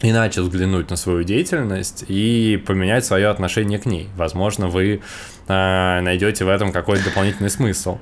[0.00, 4.08] иначе взглянуть на свою деятельность и поменять свое отношение к ней.
[4.16, 5.00] Возможно, вы
[5.48, 7.98] э, найдете в этом какой-то дополнительный смысл.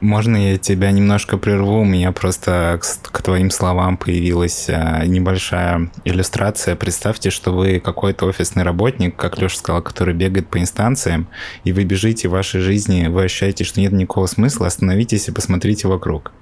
[0.00, 1.80] Можно я тебя немножко прерву?
[1.80, 6.76] У меня просто к, к твоим словам появилась а, небольшая иллюстрация.
[6.76, 11.28] Представьте, что вы какой-то офисный работник, как Леша сказал, который бегает по инстанциям,
[11.62, 15.88] и вы бежите в вашей жизни, вы ощущаете, что нет никакого смысла, остановитесь и посмотрите
[15.88, 16.32] вокруг.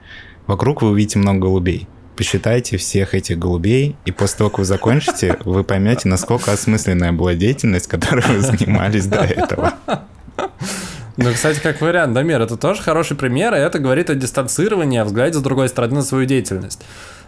[0.49, 5.37] Вокруг вы увидите много голубей посчитайте всех этих голубей, и после того, как вы закончите,
[5.45, 9.75] вы поймете, насколько осмысленная была деятельность, которой вы занимались до этого.
[11.17, 15.05] Ну, кстати, как вариант, Дамир, это тоже хороший пример, и это говорит о дистанцировании, о
[15.05, 16.83] взгляде с другой стороны на свою деятельность.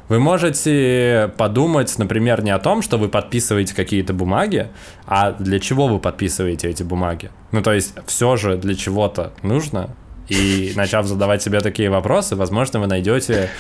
[0.08, 4.68] Вы можете подумать, например, не о том, что вы подписываете какие-то бумаги,
[5.06, 7.30] а для чего вы подписываете эти бумаги.
[7.52, 9.90] Ну, то есть, все же для чего-то нужно,
[10.28, 13.50] и начав задавать себе такие вопросы, возможно, вы найдете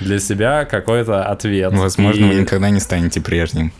[0.00, 1.72] для себя какой-то ответ.
[1.72, 2.28] Возможно, и...
[2.28, 3.72] вы никогда не станете прежним.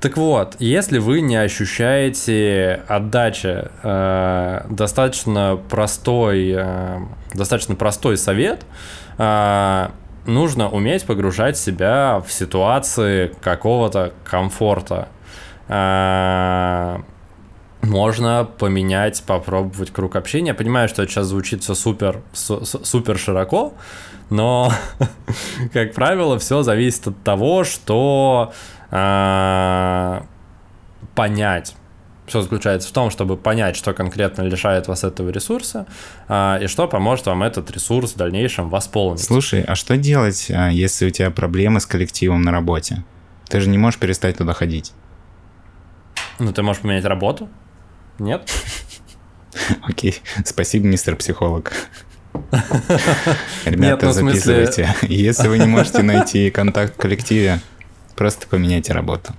[0.00, 6.98] Так вот, если вы не ощущаете отдачи, э, достаточно простой, э,
[7.34, 8.64] достаточно простой совет,
[9.18, 9.88] э,
[10.24, 15.08] нужно уметь погружать себя в ситуации какого-то комфорта.
[15.68, 17.00] Э,
[17.82, 20.48] можно поменять, попробовать круг общения.
[20.48, 23.74] Я понимаю, что это сейчас звучит все супер, супер широко,
[24.28, 24.72] но,
[25.72, 28.52] как правило, все зависит от того, что
[28.90, 30.20] э,
[31.14, 31.74] понять.
[32.26, 35.86] Все заключается в том, чтобы понять, что конкретно лишает вас этого ресурса,
[36.28, 39.24] э, и что поможет вам этот ресурс в дальнейшем восполнить.
[39.24, 43.04] Слушай, а что делать, а, если у тебя проблемы с коллективом на работе?
[43.48, 44.92] Ты же не можешь перестать туда ходить.
[46.38, 47.48] Ну, ты можешь поменять работу.
[48.20, 48.42] Нет?
[49.82, 51.72] Окей, спасибо, мистер психолог.
[53.64, 54.94] Ребята, ну, записывайте.
[55.02, 57.60] Если вы не можете найти контакт в коллективе,
[58.16, 59.32] просто поменяйте работу.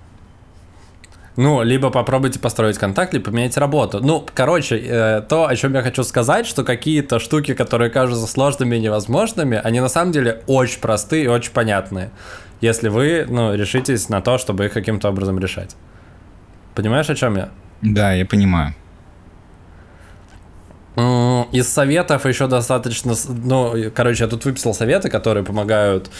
[1.37, 3.99] Ну, либо попробуйте построить контакт, либо поменять работу.
[4.01, 8.75] Ну, короче, э, то, о чем я хочу сказать, что какие-то штуки, которые кажутся сложными
[8.75, 12.11] и невозможными, они на самом деле очень простые и очень понятные,
[12.59, 15.77] если вы, ну, решитесь на то, чтобы их каким-то образом решать.
[16.75, 17.49] Понимаешь, о чем я?
[17.81, 18.75] Да, я понимаю.
[21.51, 23.13] Из советов еще достаточно...
[23.27, 26.11] Ну, короче, я тут выписал советы, которые помогают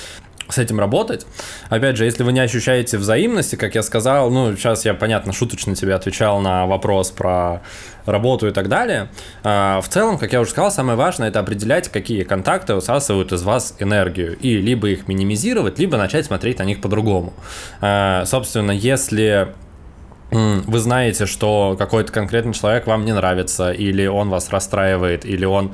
[0.50, 1.26] с этим работать.
[1.69, 5.76] Опять же, если вы не ощущаете взаимности, как я сказал, ну, сейчас я, понятно, шуточно
[5.76, 7.62] тебе отвечал на вопрос про
[8.06, 9.10] работу и так далее.
[9.43, 13.43] А, в целом, как я уже сказал, самое важное это определять, какие контакты высасывают из
[13.43, 17.34] вас энергию, и либо их минимизировать, либо начать смотреть на них по-другому.
[17.80, 19.54] А, собственно, если
[20.32, 25.74] вы знаете, что какой-то конкретный человек вам не нравится, или он вас расстраивает, или он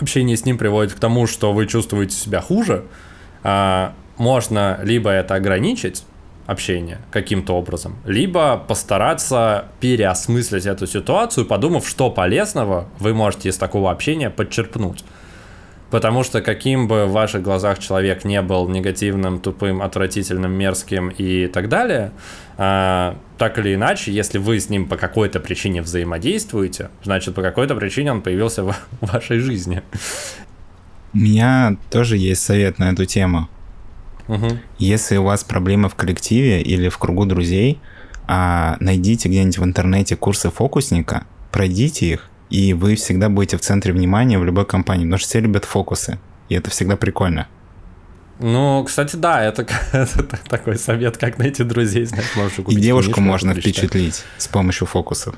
[0.00, 2.84] общение с ним приводит к тому, что вы чувствуете себя хуже,
[3.42, 6.04] а, можно либо это ограничить,
[6.46, 13.90] общение каким-то образом, либо постараться переосмыслить эту ситуацию, подумав, что полезного вы можете из такого
[13.90, 15.04] общения подчерпнуть.
[15.94, 21.46] Потому что каким бы в ваших глазах человек не был негативным, тупым, отвратительным, мерзким и
[21.46, 22.10] так далее,
[22.58, 27.76] а, так или иначе, если вы с ним по какой-то причине взаимодействуете, значит, по какой-то
[27.76, 29.82] причине он появился в вашей жизни.
[31.12, 33.48] У меня тоже есть совет на эту тему.
[34.26, 34.48] Угу.
[34.78, 37.78] Если у вас проблемы в коллективе или в кругу друзей,
[38.26, 43.92] а, найдите где-нибудь в интернете курсы фокусника, пройдите их, и вы всегда будете в центре
[43.92, 47.48] внимания в любой компании, потому что все любят фокусы, и это всегда прикольно.
[48.40, 53.20] Ну, кстати, да, это, это такой совет, как найти друзей, знаешь, можешь И девушку книжку,
[53.20, 55.36] можно впечатлить с помощью фокусов.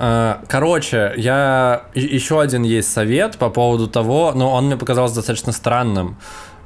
[0.00, 5.50] А, короче, я еще один есть совет по поводу того, но он мне показался достаточно
[5.52, 6.16] странным.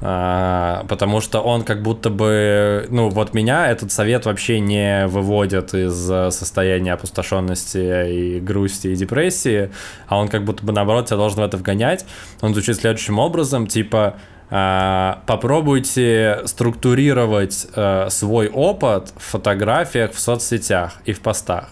[0.05, 5.73] А, потому что он как будто бы, ну вот меня этот совет вообще не выводит
[5.73, 9.71] из э, состояния опустошенности и грусти и депрессии,
[10.07, 12.05] а он как будто бы наоборот тебя должен в это вгонять.
[12.41, 14.15] Он звучит следующим образом, типа
[14.49, 21.69] попробуйте структурировать э, свой опыт в фотографиях в соцсетях и в постах.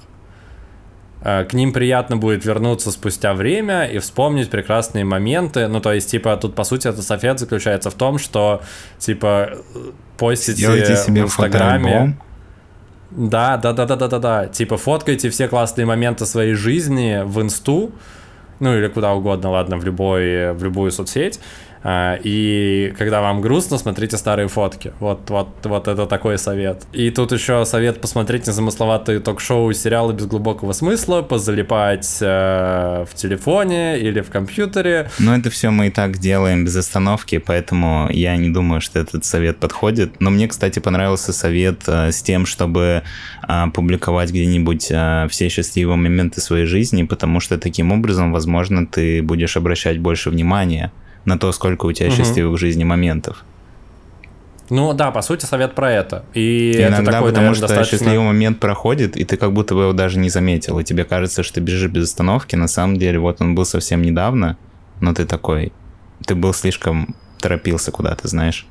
[1.23, 5.67] Э, к ним приятно будет вернуться спустя время и вспомнить прекрасные моменты.
[5.67, 8.61] Ну, то есть, типа, тут, по сути, этот совет заключается в том, что,
[8.97, 9.51] типа,
[10.17, 12.17] постите Сделайте себе в Инстаграме.
[13.11, 14.47] Да, да, да, да, да, да, да.
[14.47, 17.91] Типа, фоткайте все классные моменты своей жизни в инсту,
[18.59, 21.39] ну или куда угодно, ладно, в, любой, в любую соцсеть.
[21.83, 24.93] А, и когда вам грустно, смотрите старые фотки.
[24.99, 26.83] Вот, вот, вот это такой совет.
[26.93, 33.99] И тут еще совет посмотреть незамысловатые ток-шоу, сериалы без глубокого смысла, позалипать э, в телефоне
[33.99, 35.09] или в компьютере.
[35.19, 39.25] Но это все мы и так делаем без остановки, поэтому я не думаю, что этот
[39.25, 40.21] совет подходит.
[40.21, 43.03] Но мне, кстати, понравился совет э, с тем, чтобы
[43.47, 49.23] э, публиковать где-нибудь э, все счастливые моменты своей жизни, потому что таким образом, возможно, ты
[49.23, 50.91] будешь обращать больше внимания
[51.25, 52.15] на то, сколько у тебя угу.
[52.15, 53.43] счастливых в жизни моментов.
[54.69, 56.23] Ну да, по сути, совет про это.
[56.33, 57.97] И Иногда это такой, потому наверное, что достаточно...
[57.97, 61.43] счастливый момент проходит, и ты как будто бы его даже не заметил, и тебе кажется,
[61.43, 62.55] что ты бежишь без остановки.
[62.55, 64.57] На самом деле, вот он был совсем недавно,
[65.01, 65.73] но ты такой,
[66.25, 68.65] ты был слишком торопился куда-то, знаешь.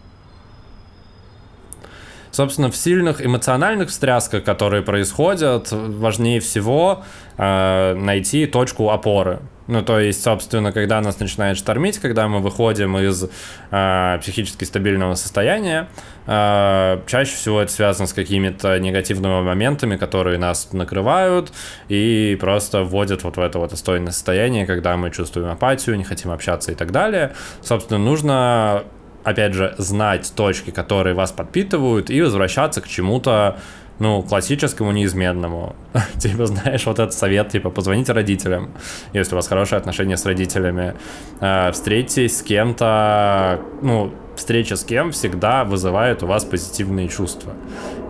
[2.31, 7.03] Собственно, в сильных эмоциональных встрясках, которые происходят, важнее всего
[7.37, 9.41] э, найти точку опоры.
[9.71, 13.29] Ну, то есть, собственно, когда нас начинает штормить, когда мы выходим из
[13.71, 15.89] э, психически стабильного состояния,
[16.27, 21.53] э, чаще всего это связано с какими-то негативными моментами, которые нас накрывают
[21.89, 26.33] и просто вводят вот в это вот остойное состояние, когда мы чувствуем апатию, не хотим
[26.33, 27.33] общаться и так далее.
[27.63, 28.83] Собственно, нужно
[29.23, 33.61] опять же, знать точки, которые вас подпитывают, и возвращаться к чему-то,
[34.01, 35.77] ну, классическому, неизменному.
[36.19, 38.71] типа, знаешь, вот этот совет, типа, позвоните родителям,
[39.13, 40.95] если у вас хорошие отношения с родителями.
[41.41, 47.53] Э, встретитесь с кем-то, ну, встреча с кем всегда вызывает у вас позитивные чувства.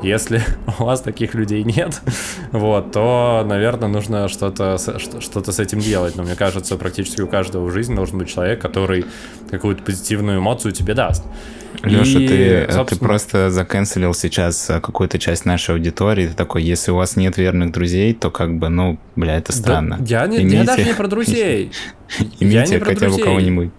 [0.03, 0.43] Если
[0.79, 2.01] у вас таких людей нет,
[2.53, 6.17] вот, то, наверное, нужно что-то что-то с этим делать.
[6.17, 9.05] Но мне кажется, практически у каждого в жизни должен быть человек, который
[9.51, 11.25] какую-то позитивную эмоцию тебе даст.
[11.83, 12.85] Леша, и, ты, э, собственно...
[12.87, 16.29] ты просто заканцелил сейчас э, какую-то часть нашей аудитории.
[16.29, 19.97] Ты такой, если у вас нет верных друзей, то как бы, ну, бля, это странно.
[19.99, 20.57] Да, я, не, Имейте...
[20.57, 21.73] я даже не про друзей.
[22.41, 23.71] Имейте хотя бы кого-нибудь.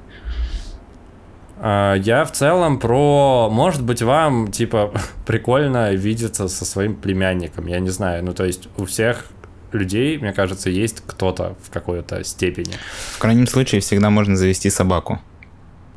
[1.63, 4.91] А, я в целом про, может быть, вам, типа,
[5.27, 9.27] прикольно видеться со своим племянником, я не знаю, ну, то есть у всех
[9.71, 12.73] людей, мне кажется, есть кто-то в какой-то степени.
[13.13, 15.21] В крайнем случае всегда можно завести собаку.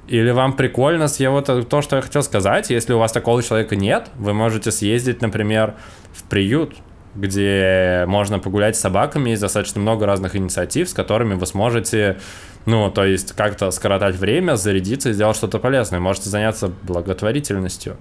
[0.06, 3.74] Или вам прикольно с его то, что я хотел сказать, если у вас такого человека
[3.74, 5.76] нет, вы можете съездить, например,
[6.12, 6.76] в приют,
[7.14, 12.18] где можно погулять с собаками, есть достаточно много разных инициатив, с которыми вы сможете,
[12.66, 16.00] ну, то есть как-то скоротать время, зарядиться и сделать что-то полезное.
[16.00, 17.96] Можете заняться благотворительностью,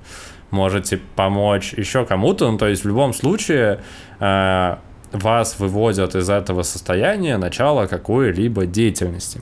[0.51, 3.81] можете помочь еще кому-то, ну, то есть в любом случае
[4.19, 4.75] э,
[5.11, 9.41] вас выводят из этого состояния начала какой-либо деятельности.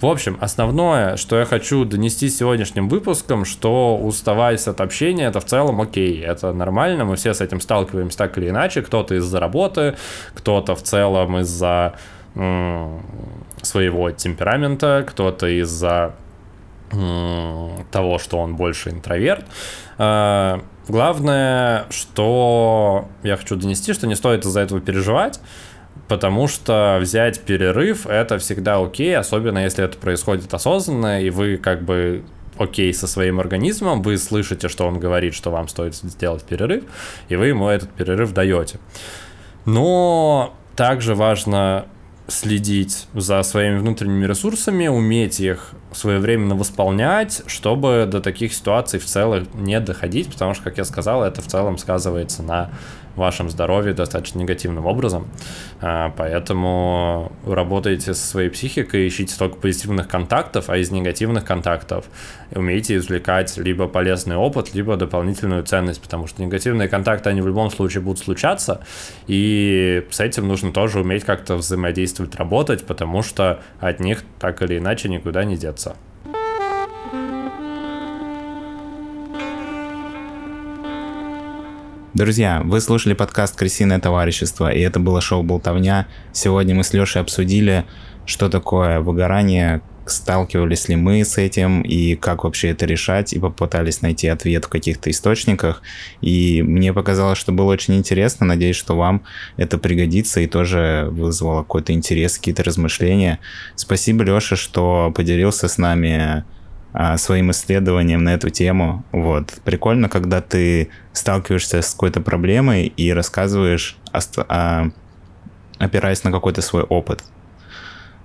[0.00, 5.44] В общем, основное, что я хочу донести сегодняшним выпуском, что уставать от общения, это в
[5.44, 9.94] целом окей, это нормально, мы все с этим сталкиваемся так или иначе, кто-то из-за работы,
[10.34, 11.94] кто-то в целом из-за
[13.62, 16.14] своего темперамента, кто-то из-за
[16.90, 19.46] того, что он больше интроверт.
[19.96, 25.40] А, главное, что я хочу донести, что не стоит из-за этого переживать
[26.08, 31.82] потому что взять перерыв это всегда окей, особенно если это происходит осознанно, и вы как
[31.82, 32.24] бы
[32.58, 36.84] окей со своим организмом, вы слышите, что он говорит, что вам стоит сделать перерыв,
[37.28, 38.78] и вы ему этот перерыв даете.
[39.64, 41.86] Но также важно
[42.32, 49.46] следить за своими внутренними ресурсами, уметь их своевременно восполнять, чтобы до таких ситуаций в целом
[49.54, 52.70] не доходить, потому что, как я сказал, это в целом сказывается на
[53.16, 55.28] вашем здоровье достаточно негативным образом.
[55.80, 62.06] А, поэтому работайте со своей психикой, ищите только позитивных контактов, а из негативных контактов
[62.54, 67.70] умейте извлекать либо полезный опыт, либо дополнительную ценность, потому что негативные контакты, они в любом
[67.70, 68.84] случае будут случаться,
[69.26, 74.78] и с этим нужно тоже уметь как-то взаимодействовать, работать, потому что от них так или
[74.78, 75.96] иначе никуда не деться.
[82.14, 86.06] Друзья, вы слушали подкаст «Крысиное товарищество», и это было шоу «Болтовня».
[86.32, 87.86] Сегодня мы с Лешей обсудили,
[88.26, 94.02] что такое выгорание, сталкивались ли мы с этим и как вообще это решать, и попытались
[94.02, 95.80] найти ответ в каких-то источниках.
[96.20, 98.44] И мне показалось, что было очень интересно.
[98.44, 99.22] Надеюсь, что вам
[99.56, 103.38] это пригодится и тоже вызвало какой-то интерес, какие-то размышления.
[103.74, 106.44] Спасибо, Леша, что поделился с нами
[107.16, 109.04] своим исследованием на эту тему.
[109.12, 109.54] Вот.
[109.64, 113.96] Прикольно, когда ты сталкиваешься с какой-то проблемой и рассказываешь,
[114.48, 114.88] а,
[115.78, 117.24] опираясь на какой-то свой опыт.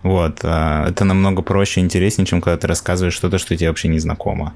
[0.03, 0.39] Вот.
[0.43, 3.99] А, это намного проще и интереснее, чем когда ты рассказываешь что-то, что тебе вообще не
[3.99, 4.53] знакомо.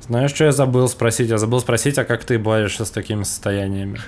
[0.00, 1.28] Знаешь, что я забыл спросить?
[1.28, 4.00] Я забыл спросить, а как ты борешься с такими состояниями?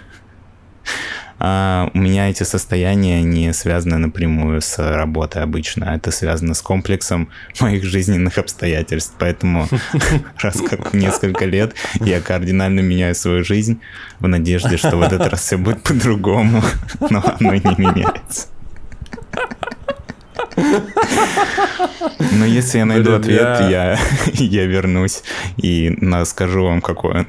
[1.43, 5.84] А у меня эти состояния не связаны напрямую с работой обычно.
[5.84, 7.30] Это связано с комплексом
[7.61, 9.14] моих жизненных обстоятельств.
[9.18, 9.66] Поэтому
[10.38, 13.80] раз как несколько лет я кардинально меняю свою жизнь
[14.18, 16.62] в надежде, что в этот раз все будет по-другому.
[17.09, 18.49] Но оно не меняется.
[22.32, 23.99] Но если я найду ответ, я,
[24.34, 25.22] я вернусь
[25.57, 27.26] и скажу вам, какой он.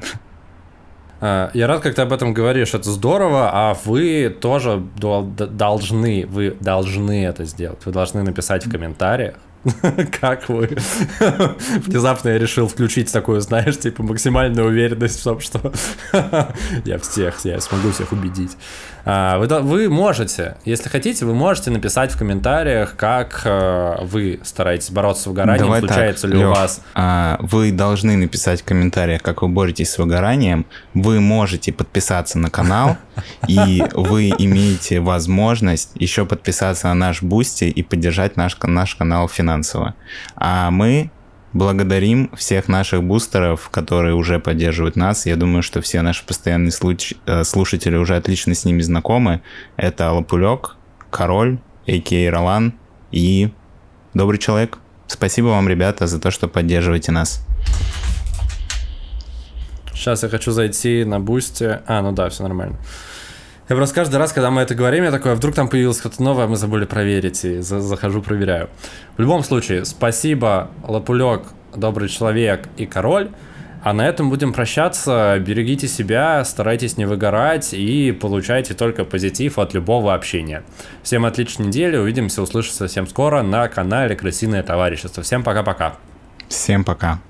[1.24, 6.56] А, я рад, как ты об этом говоришь, это здорово, а вы тоже должны, вы
[6.58, 7.78] должны это сделать.
[7.86, 9.36] Вы должны написать в комментариях,
[10.20, 10.66] как вы?
[11.86, 15.72] Внезапно я решил включить такую, знаешь, типа максимальную уверенность в том, что
[16.84, 18.56] я всех, я смогу всех убедить.
[19.04, 24.90] А, вы, вы можете, если хотите, вы можете написать в комментариях, как э, вы стараетесь
[24.90, 26.80] бороться с выгоранием, Давай случается так, ли Лёх, у вас.
[26.94, 30.66] А, вы должны написать в комментариях, как вы боретесь с выгоранием.
[30.94, 32.96] Вы можете подписаться на канал,
[33.48, 39.94] и вы имеете возможность еще подписаться на наш Boosty и поддержать наш, наш канал финансово.
[40.36, 41.10] А мы
[41.52, 45.26] Благодарим всех наших бустеров, которые уже поддерживают нас.
[45.26, 46.72] Я думаю, что все наши постоянные
[47.26, 49.42] э, слушатели уже отлично с ними знакомы.
[49.76, 50.76] Это Лапулек,
[51.10, 52.30] Король, А.К.
[52.30, 52.72] Ролан
[53.10, 53.50] и
[54.14, 54.78] Добрый Человек.
[55.06, 57.46] Спасибо вам, ребята, за то, что поддерживаете нас.
[59.94, 61.82] Сейчас я хочу зайти на бусте.
[61.86, 62.78] А, ну да, все нормально.
[63.68, 66.22] Я просто каждый раз, когда мы это говорим, я такой, а вдруг там появилось что-то
[66.22, 68.68] новое, мы забыли проверить, и за захожу, проверяю.
[69.16, 71.42] В любом случае, спасибо, Лапулек,
[71.74, 73.30] Добрый Человек и Король.
[73.82, 75.36] А на этом будем прощаться.
[75.40, 80.62] Берегите себя, старайтесь не выгорать и получайте только позитив от любого общения.
[81.02, 85.24] Всем отличной недели, увидимся, услышимся совсем скоро на канале Крысиное товарищество.
[85.24, 85.96] Всем пока-пока.
[86.48, 87.20] Всем пока.